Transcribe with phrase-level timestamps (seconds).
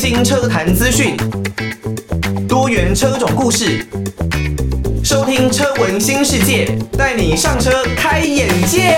[0.00, 1.14] 新车坛资讯，
[2.48, 3.84] 多元车种故事，
[5.04, 8.96] 收听车闻新世界，带你上车开眼界。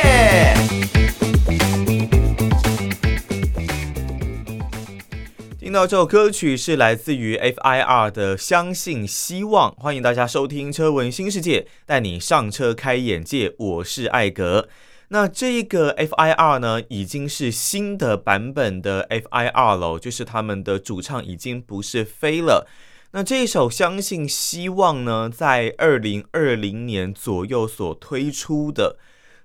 [5.58, 13.52] 听到这首歌曲是来自于 FIR 的《相信希望》，欢迎大家收听车闻新世界，带你上车开眼界。
[13.58, 14.68] 我是艾格。
[15.12, 22.66] 那这一个 FIR 呢，已经是新的版本的 FIR 了，就是他们的主唱已经不是飞了。
[23.10, 28.96] 那这一首《相信希望》呢，在二零二零年左右所推出的。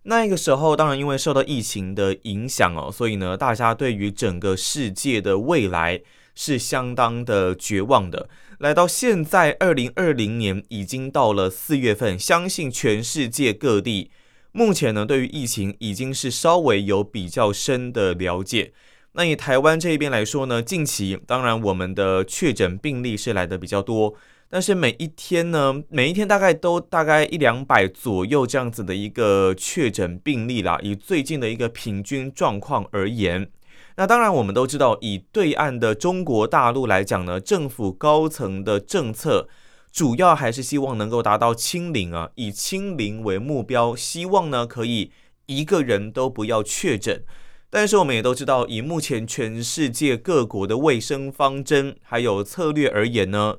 [0.03, 6.01] 那个时候，当然因为受到疫情的影响哦，所以呢，大家对于整个世界的未来
[6.33, 8.29] 是相当的绝望的。
[8.59, 14.11] 来到现在二零二零年，已经到了四月份，相信全世界各地。
[14.57, 18.73] 目前呢，对于疫情已经是稍微有比较深的了解。
[19.11, 24.15] 那以台湾这一边来说呢，近期当然我们的确诊病例是来的比较多，
[24.49, 30.79] 但是每一天呢，每一天大概都大概一两百左右这样子的一个确诊病例啦。
[30.81, 33.47] 以最近的一个平均状况而言，
[33.97, 39.47] 那当然我们都知道，以对岸的中国大陆来讲呢，政府高层的政策。
[39.91, 45.11] 主要还是希望能够达到清零啊，以清零为目标，希望呢可以
[45.47, 47.23] 一个人都不要确诊。
[47.69, 53.57] 但是我们也都知道，以目前全世界各国的卫生方针还有策略而言呢，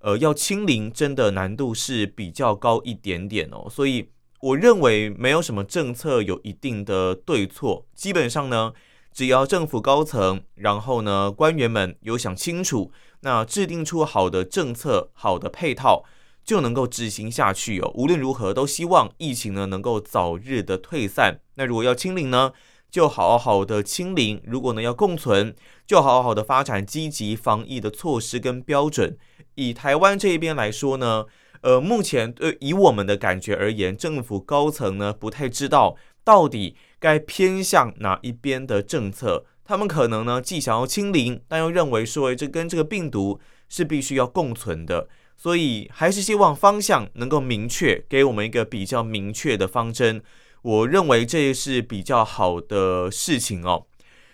[0.00, 3.68] 呃，要清零真的难度是比较高一点点哦。
[3.70, 4.08] 所以
[4.40, 8.72] 我认为没有什么政策有一定的对错，基本上呢，
[9.12, 12.90] 只要政府高层，然后呢官员们有想清楚。
[13.24, 16.04] 那制定出好的政策、好的配套，
[16.44, 17.90] 就能够执行下去哦。
[17.94, 21.40] 无论如何，都希望疫情呢能够早日的退散。
[21.54, 22.52] 那如果要清零呢，
[22.90, 29.16] 就好好的清零；如果呢要共存，就好好的发展积极防疫的措施跟标准。
[29.54, 31.24] 以台湾这一边来说呢，
[31.62, 39.46] 呃，目前对以我们的感觉而言，政府高层呢不太知道到底该偏向哪一边的政策。
[39.64, 50.22] 他们可能呢，既想要清零，但又认为说，这跟这个病毒是必须要共存的，所以还是希望方向能够明确，给我们一个比较明确的方针。
[50.62, 53.86] 我认为这也是比较好的事情哦。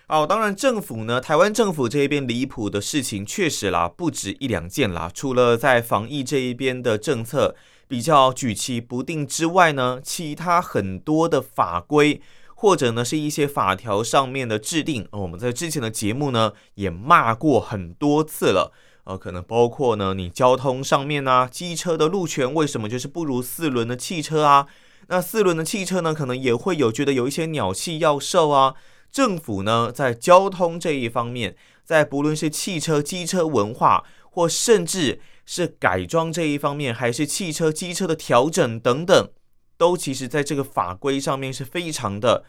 [0.08, 5.08] 哦，当然政府呢，台湾政府这一边离谱的事情确实啦，不止一两件啦。
[5.14, 7.54] 除了在防疫这一边的政策
[7.86, 12.20] 比较举棋不定之外呢，其他很多的法规。
[12.60, 18.70] 或者呢，是一些法条上面的制定，我们在之前的节目呢也骂过很多次了，
[19.04, 24.66] 呃，可能包括呢，你交通上面呢，机车的路权为什么就是不如四轮的汽车啊？
[25.08, 28.74] 那四轮的汽车呢，可能也会有觉得有一些鸟气要受啊。
[29.10, 39.30] 政府呢，在交通这一方面，在不论是汽车、机车文化，或甚至是改装这一方面，还是汽车、机车的调整等等。
[39.80, 42.44] 都其实在这个法规上面是非常的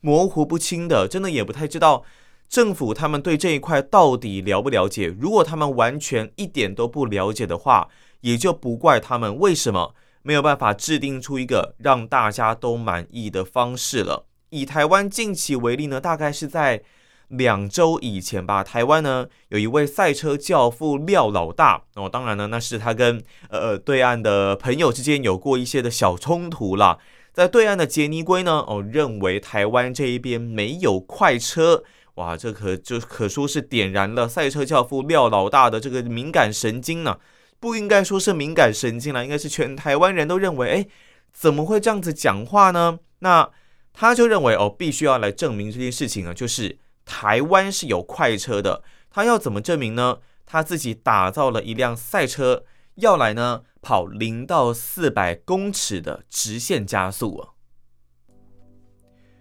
[0.00, 2.04] 模糊不清的，真的也不太知道
[2.48, 5.08] 政府他们对这一块到底了不了解。
[5.18, 7.88] 如果他们完全一点都不了解的话，
[8.20, 14.26] 也就不怪他们为什么没有办法制定出一个让大家都满意的方式了。
[14.50, 16.84] 以台湾近期为例呢，大概是在。
[17.28, 26.98] 两周以前吧，台湾呢有一位赛车教父廖老大哦，当然呢那是他跟呃对岸的朋友之间有过一些的小冲突啦。
[27.32, 31.82] 在对岸的杰尼龟呢哦认为台湾这一边没有快车，
[32.14, 37.18] 哇，这可就可说是点燃了赛车教父廖老大的这个敏感神经呢。
[37.58, 40.86] 不应该说是敏感神经啦，应该是全台湾人都认为，哎，
[41.32, 42.98] 怎么会这样子讲话呢？
[43.18, 43.50] 那
[43.92, 46.78] 他就认为哦，必须要来证明这件事情呢，就是。
[47.06, 50.18] 台湾是有快车的，他要怎么证明呢？
[50.44, 52.64] 他自己打造了一辆赛车，
[52.96, 57.48] 要来呢跑零到四百公尺的直线加速啊！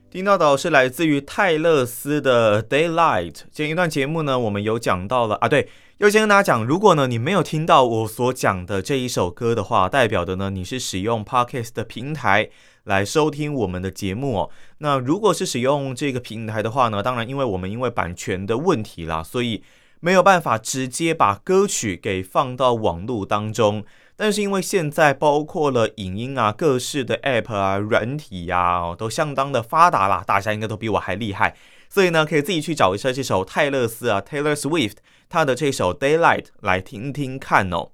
[0.09, 3.31] 听到的是来自于泰勒斯的《Daylight》。
[3.51, 12.49] 前一段节目呢，我们有讲到了啊，对，要先跟大家讲，如果呢你没有听到我所讲的这一首歌的话，代表的呢你是使用 Podcast 的平台。
[12.85, 14.49] 来收听我们的节目哦。
[14.79, 19.61] 那如果是使用这个平台的话呢，当然，因为我们因为版权的问题啦，所以
[19.99, 23.83] 没有办法直接把歌曲给放到网络当中。
[24.17, 31.53] 但是因为现在包括了影音啊、各式的 App 啊、软体呀，都相当的发达啦，大家应该都比我还厉害，
[31.89, 34.95] 所以呢，可以自己去找一下这首泰勒斯啊，Taylor Swift，
[35.27, 37.89] 他的这首 Daylight 来听听看哦。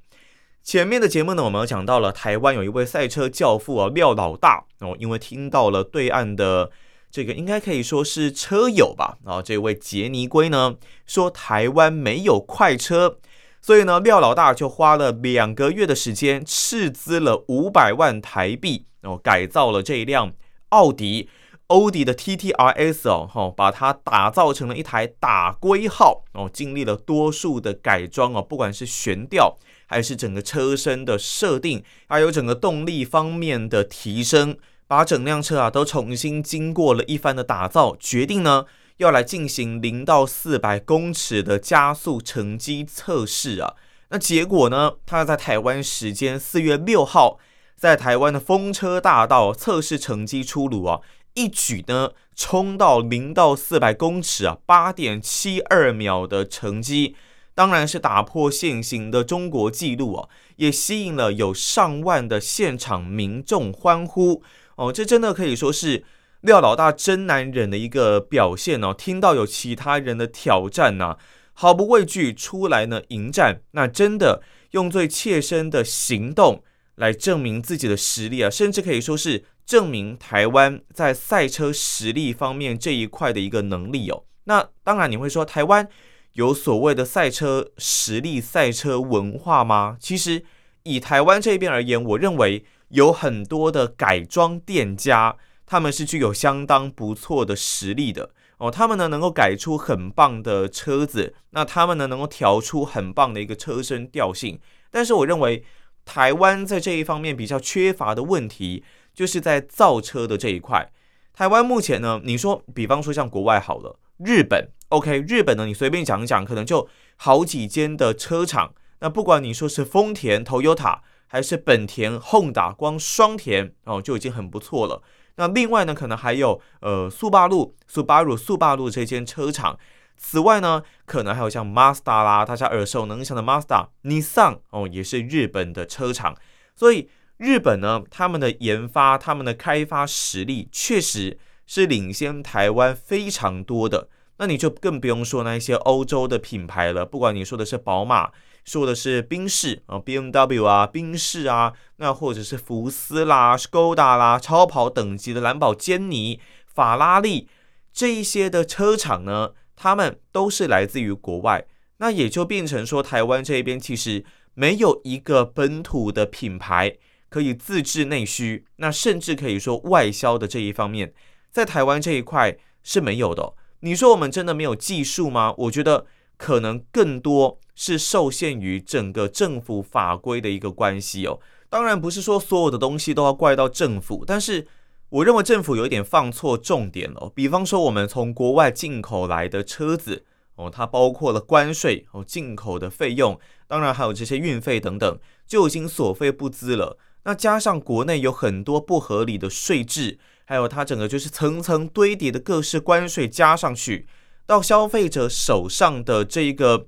[0.63, 6.69] 前面的节目呢，我们有讲到了台湾有一位赛车教父啊，廖老大哦，因为听到了对岸的
[7.10, 9.18] 这个应该可以说是车友吧。
[9.25, 10.75] 然、哦，这位杰尼龟呢
[11.08, 13.18] 说台湾没有快车，
[13.60, 20.31] 所以呢廖老大就花了两个月的时间，斥资了五百万台币，然后改造了这一辆
[20.69, 21.28] 奥迪。
[21.71, 38.65] 欧迪的 TTRS 哦，把它打造成了一台打龟号哦，经历了多数的改装哦，不管是悬吊还是整个车身的设定，还有整个动力方面的提升，把整辆车啊都重新经过了一番的打造，决定呢
[38.97, 43.75] 要来进行零到四百公尺的加速成绩测试啊。
[44.09, 47.39] 那结果呢，它在台湾时间四月六号，
[47.77, 51.00] 在台湾的风车大道测试成绩出炉啊。
[51.33, 57.16] 一举呢，冲到零到四百公尺啊，八点七二秒的成绩，
[57.56, 64.44] 当然是打破现行的中国纪录啊，也吸引了有上万的现场民众欢呼
[64.75, 64.92] 哦。
[64.92, 66.04] 这真的可以说是
[66.42, 68.94] 廖老大真男人的一个表现哦。
[68.94, 71.18] 听到有其他人的挑战呐、啊，
[71.54, 76.62] 毫不畏惧出来呢迎战，那真的用最切身的行动
[76.95, 79.45] 来证明自己的实力啊，甚至可以说是。
[79.71, 84.25] 证明台湾在赛车实力方面这一块的一个能力哦。
[84.44, 85.88] 那当然你会说台湾
[86.33, 89.95] 有所谓的赛车实力、赛车文化吗？
[89.97, 90.44] 其实
[90.83, 98.69] 以台湾这边而言，我认为有很多的改装店家，他们是具有相当不错的实力的哦。
[98.69, 104.59] 他们呢能够改出很棒的车子，那他们呢能够调出很棒的一个车身调性。
[104.89, 105.63] 但是我认为
[106.03, 108.83] 台湾在这一方面比较缺乏的问题。
[109.13, 110.92] 就是在造车的这一块，
[111.34, 116.88] 台湾目前呢，你说，比方说像国外好了，日本，OK，日本呢，你随便讲一讲，可能就
[117.18, 118.74] 好几间的车厂。
[119.00, 125.02] 那不管你说是丰田、Toyota，还是本田、Honda，光双田哦就已经很不错了。
[125.36, 129.78] 那另外呢，可能还有呃，速霸陆、速八路、速霸陆这间车厂。
[130.18, 136.36] 此外呢，可能还有像 Mazda 啦，大家耳熟能详的 Mazda、Nissan 哦，也是日本的车厂，
[136.75, 137.10] 所以。
[137.41, 144.09] 日本呢，他们的研发、他们的开发实力确实是领先台湾非常多的。
[144.38, 147.03] 那你就更不用说那一些欧洲的品牌了。
[147.03, 148.29] 不管你说的是宝马，
[148.63, 157.49] 说的是宾士啊、BMW 啊、宾士啊，那或者是福斯啦、Skoda 啦、超跑等级的兰博基尼、法拉利
[157.91, 161.65] 这一些的车厂呢，他们都是来自于国外。
[161.97, 164.23] 那也就变成说，台湾这边其实
[164.53, 166.97] 没有一个本土的品牌。
[167.31, 171.13] 可以自制内需，那甚至可以说外销的这一方面，
[171.50, 173.54] 在台湾这一块是没有的。
[173.80, 175.56] 你说我们真的没有技术吗？
[175.57, 176.06] 我觉得
[176.36, 181.39] 可能更多是受限于整个政府法规的一个关系哦。
[181.69, 184.68] 当然不是说所有的东西都要怪到政府，但是
[185.07, 187.31] 我认为政府有一点放错重点了。
[187.34, 190.25] 比方说我们从国外进口来的车子
[190.56, 196.98] 哦，它包括了关税哦、进口的费用，当然还有这些运费等等，就已经所费不貲了。
[197.23, 204.07] 那加上国内有很多不合理的税制，还有它整个就是层层堆叠的各式关税加上去，
[204.45, 206.88] 到消费者手上的这一个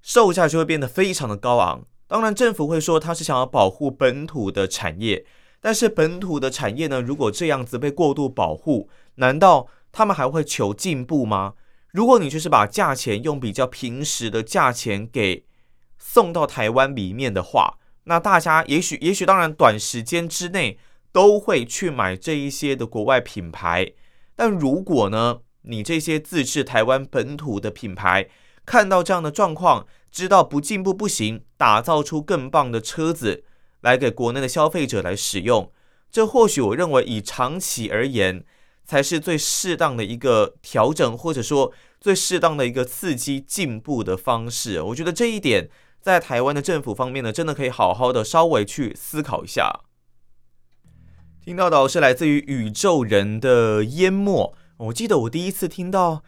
[0.00, 1.84] 售价就会变得非常的高昂。
[2.06, 5.24] 当然，政府会说它是想要保护本土的产业，
[5.60, 11.54] 但是本土的产业呢，如果这样子被过度保护，难道他们还会求进步吗？
[11.90, 15.44] 如果你就是把价钱用比较平实的价钱给
[15.98, 20.76] 送到台湾里面的话，那大家也许，也许当然，短时间之内
[21.12, 23.92] 都会去买这一些的国外品牌。
[24.34, 28.28] 但如果呢，你这些自制台湾本土的品牌
[28.66, 33.44] 看到这样的状况，知道不进步不行，打造出更棒的车子
[33.82, 35.70] 来给国内的消费者来使用，
[36.10, 38.44] 这或许我认为以长期而言，
[38.84, 44.82] 才是最适当的一个调整，或者说最适当的一个刺激进步的方式。
[44.82, 45.70] 我觉得这一点。
[46.02, 49.80] 在台湾的政府方面呢，真的可以好好的稍微去思考一下。
[51.40, 54.54] 听到的是来自于宇宙人的淹没。
[54.78, 56.22] 我记得我第一次听到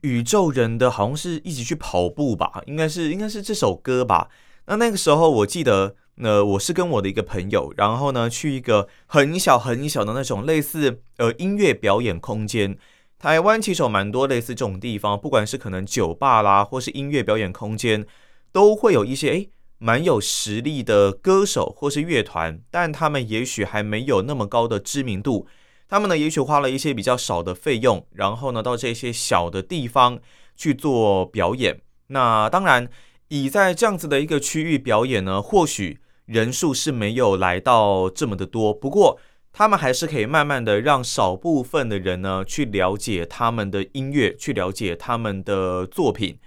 [0.00, 4.28] 宇宙人的，好像是一起去跑步吧，应该是应该是这首歌吧。
[4.66, 12.76] 那那个时候我记得，呃，我是跟我的一个朋友，然后呢去一个很小很小的那种类似呃音乐表演空间。
[13.20, 18.04] 台湾其实有蛮多类似这种地方，不管是可能酒吧啦，或是音乐表演空间。
[18.52, 25.46] 都会有一些诶蛮有实力的歌手或是乐团，但他们也许还没有那么高的知名度。
[25.88, 30.18] 他们呢，也许花了一些比较少的费用，然后呢，到这些小的地方
[30.56, 31.80] 去做表演。
[32.06, 32.88] 那当然，
[33.28, 38.72] 以在这样子的一个区域表演呢，或许人数是没有来到这么的多。
[38.72, 39.18] 不过，
[39.52, 46.38] 他们还是可以慢慢的让少部分的人呢去了解他们的音乐，去了解他们的作品。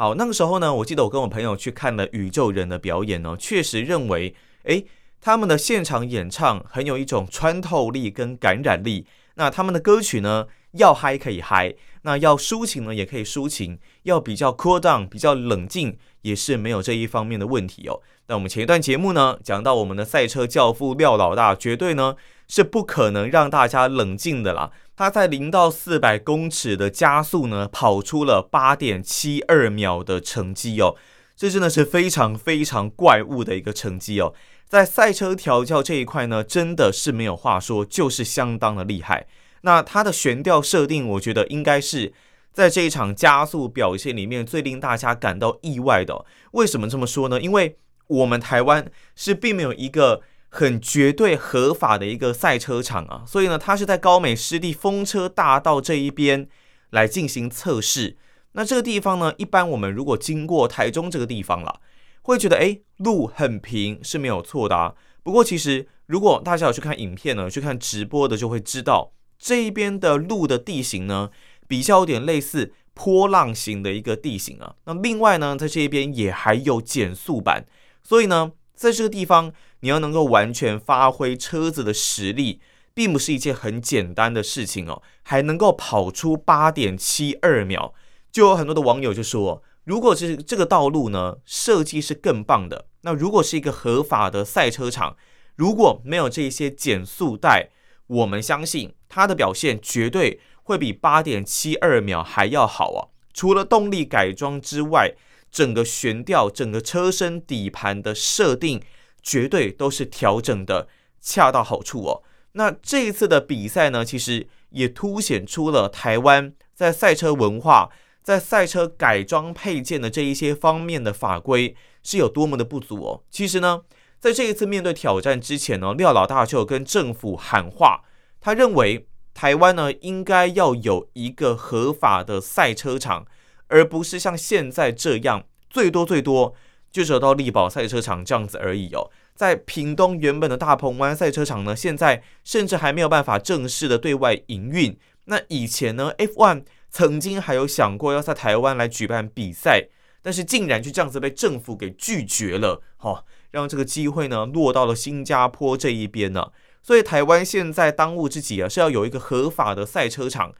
[0.00, 4.86] 好，那个时候呢，我记得我跟我朋友去看了宇宙人的表演呢，确实认为，诶，
[5.20, 9.06] 他们的现场演唱很有一种穿透力跟感染力。
[9.34, 18.00] 那他们的歌曲呢，要嗨可以嗨，那要抒情呢也可以抒情，要比较 cool down，比较冷静也是没有这一方面的问题哦。
[18.28, 22.14] 那我们前一段节目呢，讲到我们的赛车教父廖老大，绝对呢
[22.46, 24.70] 是不可能让大家冷静的啦。
[24.96, 30.94] 他在零到四百公尺的加速呢，跑出了八点七二秒的成绩哦，
[31.34, 34.32] 这真的是非常非常怪物的一个成绩哦。
[34.68, 39.26] 在赛车调教这一块呢，真的是没有话说，就是相当的厉害。
[39.62, 42.12] 那它的悬吊设定，我觉得应该是
[42.52, 46.24] 在这一场加速表现里面最令大家感到意外的。
[46.52, 47.40] 为什么这么说呢？
[47.40, 47.76] 因为
[48.06, 50.22] 我们台湾是并没有一个。
[50.52, 56.48] 很绝对合法的一个赛车场啊，所以呢，它是在高美湿地风车大道这一边
[56.90, 58.16] 来进行测试。
[58.54, 61.78] 那这个地方呢，一般我们如果经过台中这个地方了，
[62.22, 64.96] 会觉得诶，路很平是没有错的啊。
[65.22, 71.30] 不过其实如果大家有去看影片呢，去看直播的，就会知道这一边的路的地形呢，
[71.66, 74.76] 比较有点类似波浪形的一个地形啊。
[74.84, 77.64] 那另外呢，在这一边也还有减速板，
[78.04, 79.52] 所以呢，在这个地方。
[79.82, 82.60] 你要能够完全发挥车子的实力，
[82.92, 85.00] 并不是一件很简单的事情哦。
[85.22, 87.94] 还能够跑出八点七二秒，
[88.30, 92.88] 就有很多的网友就说，如果是这个道路呢，设计是更棒的。
[93.00, 95.16] 那如果是一个合法的赛车场，
[95.56, 97.70] 如果没有这些减速带，
[98.10, 103.00] 我们相信它的表现绝对会比八点七二秒还要好啊。
[103.32, 105.14] 除了动力改装之外，
[105.50, 108.80] 整个悬吊、整个车身底盘的设定。
[109.22, 110.88] 绝对都是调整的
[111.20, 112.22] 恰到好处哦。
[112.52, 117.90] 那这一次的比赛呢，其实也凸显出了台湾在赛车文化、
[118.22, 123.22] 在赛车改装配件的这一些方面的法规是有多么的不足哦。
[123.30, 123.82] 其实呢，
[124.20, 128.02] 在这一次面对挑战之前呢，廖老大就跟政府喊话，
[128.40, 133.26] 他认为台湾呢应该要有一个合法的赛车场，
[133.66, 136.54] 而不是像现在这样最多最多。
[136.92, 144.98] 就走到力宝赛车场这样子而已哦，在屏东原本的大鹏湾赛车场呢，现在甚至还没有办法正式的对外营运。
[145.26, 149.86] 那以前呢，F1 曾经还有想过要在台湾来举办比赛，
[150.20, 156.50] 但是竟然就这样子被政府给拒绝了，哈，让这个机会呢落到了新加坡这一边呢。
[156.82, 160.54] 所以台湾现在当务之急啊，是要有一个合法的赛车场。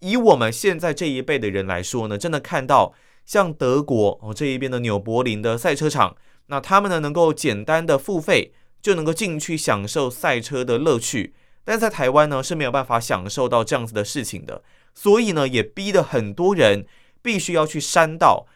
[0.00, 2.94] 以我们现在这一辈的人来说呢，真的看到。
[3.26, 6.14] 像德国哦这一边的纽柏林的赛车场，
[6.46, 11.34] 那他们呢能够简单的付费就能够进去享受赛车的乐趣，
[11.64, 14.62] 但在台湾呢是没有办法享受到这样子的事情的，
[14.94, 16.86] 所以呢也逼得很多人
[17.20, 18.46] 必须要去山道，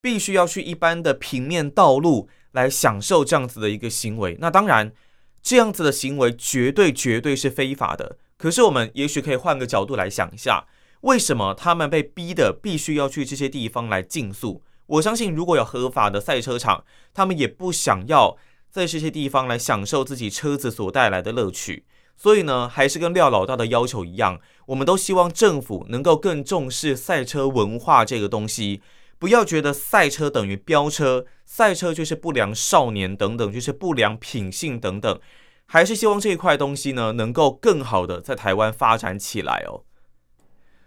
[0.00, 4.36] 必须要去一般的平面道路来享受这样子的一个行为。
[4.40, 4.90] 那当然
[5.40, 10.64] 这样子的行为绝对绝对是非法的，可是我们也许可以换个角度来想一下。
[11.02, 14.62] 为什么他们被逼的必须要去这些地方来竞速？
[14.86, 18.36] 我相信，如果有合法的赛车场，他们也不想要
[18.70, 21.84] 在这些地方来享受自己车子所带来的乐趣。
[22.16, 28.80] 所以呢，还是跟廖老大的要求一样，我们都希望政府能够更重视赛车文化这个东西，
[29.24, 35.18] 不要觉得赛车等于飙车，赛车就是不良少年等等，就是不良品性等等。
[35.64, 39.84] 还是希望这一块东西呢，能够更好的在台湾发展起来哦。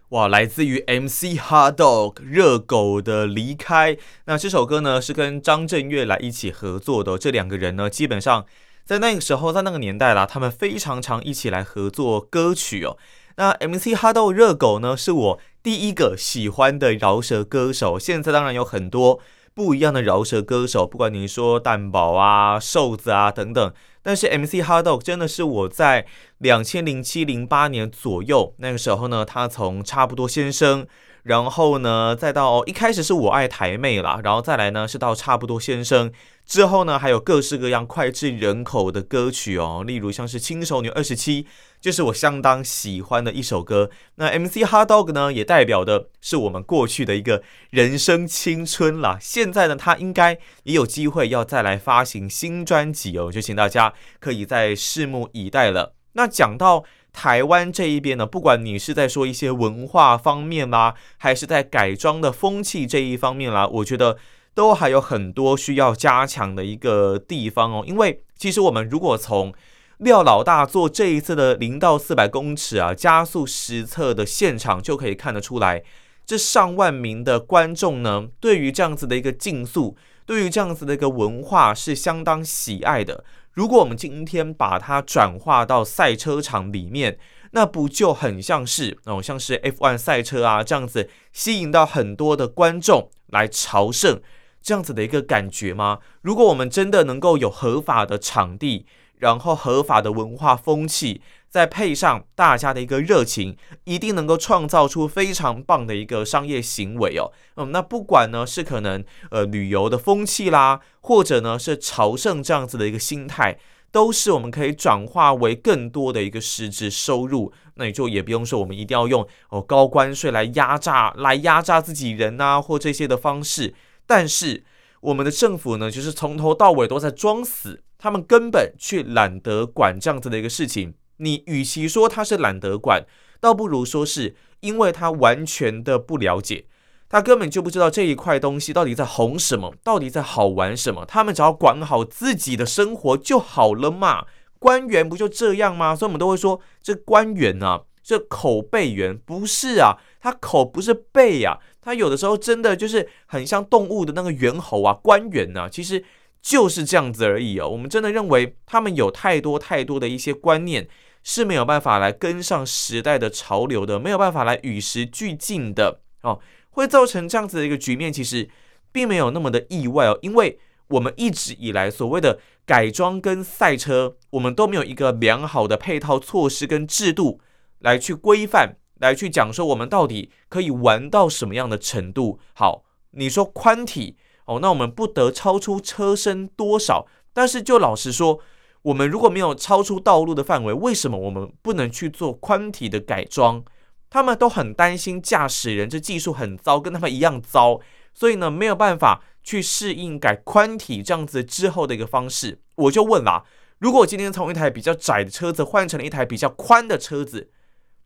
[0.10, 3.98] 哇，来自于 MC HotDog 热狗的离开。
[4.26, 7.18] 那这首歌呢，是跟张震岳来一起合作的。
[7.18, 8.46] 这两个人呢，基本上
[8.86, 13.00] 在那个时候，在那个年代啦，他们非常常一起来合作歌曲哦。
[13.38, 18.00] 那 MC HotDog 热狗呢，是我第一个喜欢的饶舌歌手。
[18.00, 19.20] 现在当然有很多
[19.54, 23.74] 不一样的饶舌歌手，不管你说蛋堡啊、瘦子啊等等。
[24.02, 26.06] 但是 MC HotDog 真的是我在
[26.38, 30.88] 两千零七零八年左右那个时候呢，他从差不多先生，
[31.24, 36.10] 然后呢再到一开始是我爱台妹啦，然后再来呢是到差不多先生。
[36.48, 41.44] 之后呢，还有各式各样脍炙人口的歌曲哦，例如像是《轻熟女二十七》，
[41.82, 43.90] 就是我相当喜欢的一首歌。
[44.16, 49.18] 那 MC HotDog 呢，也代表的是我们过去的一个人生青春啦。
[49.20, 55.96] 现在呢，他应该也有机会要再来发行新专辑哦，就请大家可以再拭目以待了。
[56.14, 64.18] 那讲到台湾这一边呢，不管你是在说一些文化方面啦，还是在改装的风气这一方面啦，我觉得。
[64.58, 69.54] 都还有很多需要加强的一个地方哦，因为其实我们如果从
[70.00, 75.84] 廖老大做这一次的零到四百公尺啊加速实测的现场，就可以看得出来，
[76.26, 79.96] 这上万名的观众呢，对于这样子的一个竞速，
[80.26, 83.24] 对于这样子的一个文化是相当喜爱的。
[83.54, 87.20] 如果我们今天把它转化到赛车场里面，
[87.52, 94.20] 那不就很像是哦，像是 F1 赛车啊这样子，吸引到很多的观众来朝圣
[94.68, 96.00] 这样子的一个感觉吗？
[96.22, 98.86] 如果我们真的能够有合法的场地，
[99.20, 103.56] 然后合法的文化风气，再配上大家的一个热情，
[103.86, 107.32] 一定能够创造出非常棒的一个商业行为哦。
[107.56, 113.58] 嗯，那不管呢是可能呃旅游的风气啦，或者呢是朝圣这样子的一个心态。
[113.90, 123.74] 都是我们可以转化为更多的一个实质收入，那你就也不用说我们一定要用哦高关税来压榨来压榨自己人啊或这些的方式，
[124.08, 124.64] 但是
[125.02, 130.96] 我们的政府呢，就是从头到尾都在装死，他们根本去懒得管这样子的一个事情。
[131.18, 133.06] 你与其说他是懒得管，
[133.40, 136.66] 倒不如说是因为他完全的不了解。
[137.10, 141.06] 他根本就不知道这一块东西到底在红什么，到底在好玩什么。
[141.06, 144.26] 他们只要管好自己的生活就好了嘛。
[144.60, 145.96] 官员不就这样吗？
[145.96, 154.94] 所以我们都会说，这官员啊，这口碑员不是啊，他口不是背呀，他有的时候真的就是很像动物的那个猿猴啊。
[154.94, 156.04] 官员呐，其实
[156.42, 157.68] 就是这样子而已哦。
[157.68, 160.88] 我们真的认为他们有太多太多的一些观念
[161.24, 166.40] 是没有办法来跟上时代的潮流的，没有办法来与时俱进的哦。
[166.72, 168.48] 会造成这样子的一个局面，其实
[168.92, 170.60] 并没有那么的意外哦，因为
[170.90, 177.42] 我们一直以来所谓的改装跟赛车，我们都没有一个良好的配套措施跟制度
[177.80, 182.40] 来去规范，来去讲说我们到底可以玩到什么样的程度。
[182.54, 187.08] 好，你说宽体哦，那我们不得超出车身多少？
[187.34, 188.40] 但是就老实说，
[188.84, 193.64] 我们如果没有超出道路的范围，为什么我们不能去做宽体的改装？
[194.10, 197.82] 他们都很担心驾驶人这技术很糟，跟他们一样糟，
[198.14, 202.62] 所以呢没有办法去适应改宽体这样子之后的一个方式。
[202.76, 203.44] 我就问啦，
[203.80, 207.52] 如果我今天从一台比较窄的车子换成了一台比较宽的车子，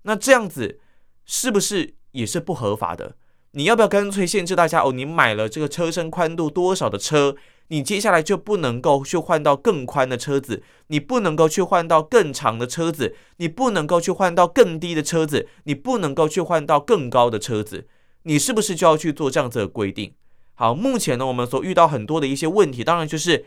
[0.04, 0.80] 那这样子
[1.26, 3.16] 是不是也是不合法的？
[3.52, 4.92] 你要不要干脆限制大家哦？
[4.92, 7.36] 你买了这个车身宽度多少的车？
[7.68, 17.88] 你接下来就不能够去换到更宽的车子，你不能够去换到更长的车子，你不能够去换到更低的车子，你不能够去换到更高的车子，
[18.24, 20.14] 你是不是就要去做这样子的规定？
[20.56, 23.46] 好，目前呢，我们所遇到很多的一些问题，当然就是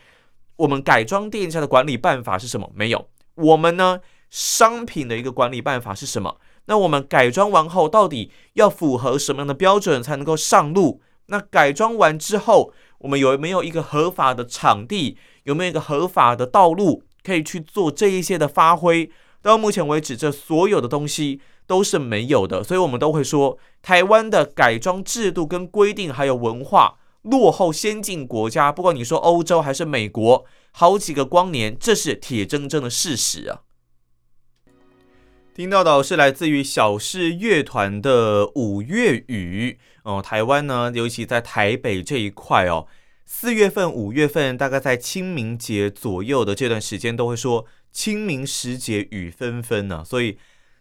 [0.56, 2.70] 我们改装店家的管理办法是什么？
[2.74, 3.06] 没有。
[3.34, 4.00] 我们呢，
[4.34, 6.38] 商品的一个管理办法是什么？
[6.64, 11.00] 那我们改装完后，到底要符合什么样的标准才能够上路？
[11.26, 15.16] 那改装完之后，我们有没有一个合法的场地？
[15.44, 19.08] 有没有一个合法的道路可以去做这一些的发挥？
[19.40, 33.60] 到目前为止，这所有的东西都是没有的，所以我们都会说，台湾的改装制度跟规定还有文化落后先进国家，不管你说欧洲还是美国，好几个光年，这是铁铮铮的事实啊。
[35.54, 42.88] 听到的是来自于小室乐团的五月雨哦，台湾呢，尤其在台北这一块哦，
[43.24, 50.02] 四月份、五月份，大概在清明节左右的这段时间，都会说清明时节雨纷纷呢。
[50.04, 50.36] 所以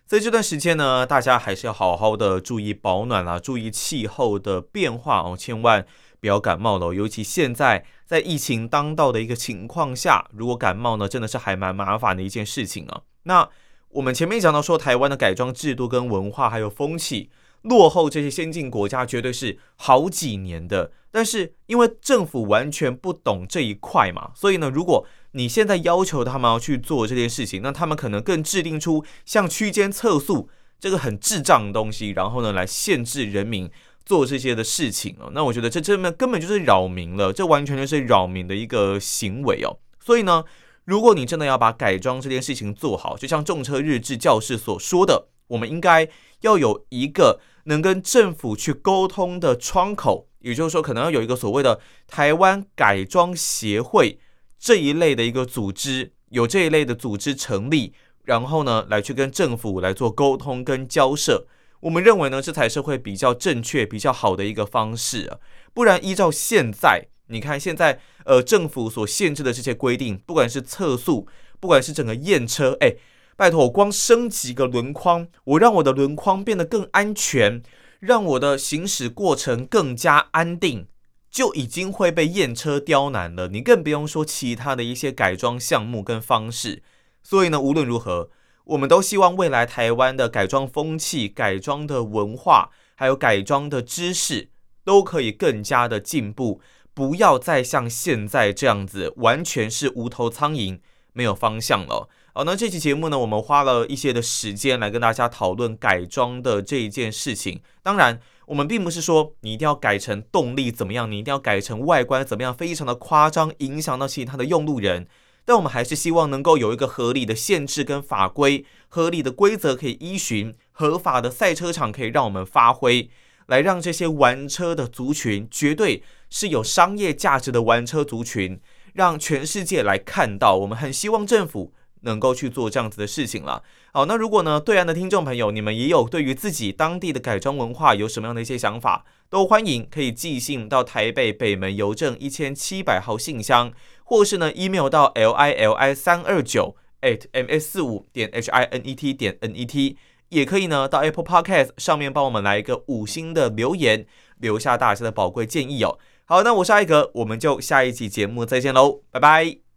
[0.08, 5.86] 在这段时间呢，大家还是要好好的注意保暖啦，注意气候的变化哦，千万
[6.20, 6.96] 不要感冒了。
[6.96, 13.02] 尤其现在在疫情当道的一个情况下，如果感冒呢，真的是还蛮麻烦的一件事情啊。
[13.26, 13.48] 那
[13.93, 17.29] 我们前面讲到说，台湾的改装制度跟文化还有风气
[17.62, 20.91] 落后这些先进国家，绝对是好几年的。
[21.12, 33.69] 但是因为政府完全不懂这一块嘛，所以呢，如果你现在要求他们要去做这件事情，那他们可能更制定出像区间测速这个很智障的东西，然后呢，来限制人民
[34.03, 35.29] 做这些的事情哦。
[35.34, 39.77] 那我觉得这这根根本就是扰民了，这完全就是扰民的一个行为哦。
[39.99, 40.43] 所以呢。
[40.86, 46.10] 如果你真的要把改装这件事情做好，就像众车日志教室所说的，我们应该
[46.41, 54.19] 要有一个能跟政府去沟通的窗口，也就是说，可能要有一个所谓的台湾改装协会
[54.60, 57.93] 这一类的一个组织，有这一类的组织成立，
[58.24, 61.48] 然后呢，来去跟政府来做沟通跟交涉。
[61.80, 65.39] 我们认为呢，这才是会比较正确、比较好的一个方式啊，
[65.74, 67.08] 不然依照现在。
[67.28, 71.28] 你看，现在呃，政府所限制的这些规定，不管是测速，
[71.60, 72.96] 不管是整个验车，哎，
[73.36, 77.64] 拜托，我光升级个轮框，我让我的轮框变得更安全，
[78.00, 80.88] 让我的行驶过程更加安定，
[81.32, 83.48] 就已经会被验车刁难了。
[83.48, 86.84] 你更不用说其他的一些改装项目跟方式。
[87.24, 88.30] 所以呢，无论如何，
[88.66, 94.50] 我们都希望未来台湾的改装风气、改装的文化，还有改装的知识，
[94.84, 96.60] 都可以更加的进步，
[96.93, 100.79] 不要再像现在这样子，完全是无头苍蝇，
[101.13, 102.08] 没有方向了。
[102.34, 107.62] 好，那这期节目呢，我们花了一些的时间来跟大家讨论改装的这一件事情。
[107.84, 115.08] 当然，我们并不是说你一定要改成动力怎么样，你一定要改成外观怎么样，非常的夸张，影响到其他的用路人。
[115.45, 123.10] 但我们还是希望能够有一个合理的限制跟法规，合理的规则可以依循，合法的赛车场可以让我们发挥，
[123.47, 126.01] 来让这些玩车的族群绝对
[126.34, 128.60] 是有商业价值的玩车族群，
[128.93, 130.56] 让全世界来看到。
[130.56, 131.72] 我们很希望政府。
[132.06, 133.63] 能够去做这样子的事情了。
[133.93, 143.72] 好，那如果呢，对岸的听众朋友，你们也有对于自己当地的改装文化有什么样的一些想法，都欢迎可以寄信到台北北门邮政一千七百号信箱，
[144.04, 148.93] 或是呢 email 到 l i l i 三二九 at m s 四五点 h i n e
[148.93, 149.96] t 点 n e t，
[150.28, 154.06] 也可以呢到 Apple Podcast 上面帮我们来一个五星的留言，
[154.39, 155.98] 留下大家的宝贵建议哦。
[156.26, 159.73] 好，那我是艾格，我们就下一期节目再见喽，拜拜。